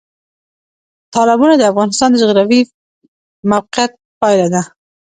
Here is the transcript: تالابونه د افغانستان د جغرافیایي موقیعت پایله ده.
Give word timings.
تالابونه 1.13 1.53
د 1.57 1.63
افغانستان 1.71 2.09
د 2.11 2.15
جغرافیایي 2.23 2.69
موقیعت 3.51 3.91
پایله 4.19 4.47
ده. 4.53 4.61